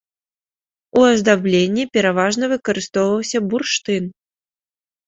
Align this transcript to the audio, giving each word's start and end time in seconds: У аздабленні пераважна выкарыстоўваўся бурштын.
У 1.01 1.03
аздабленні 1.09 1.83
пераважна 1.99 2.45
выкарыстоўваўся 2.55 3.37
бурштын. 3.53 4.03